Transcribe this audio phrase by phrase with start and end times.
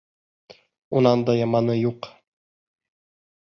[1.01, 2.11] Унан да яманы юҡ.